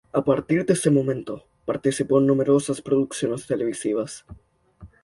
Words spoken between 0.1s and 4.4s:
A partir de ese momento participó en numerosas producciones televisivas.